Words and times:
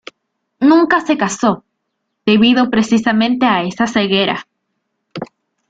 Nunca 0.59 1.01
se 1.01 1.15
casó, 1.15 1.63
debido 2.25 2.71
precisamente 2.71 3.45
a 3.45 3.61
esa 3.61 3.85
ceguera. 3.85 4.47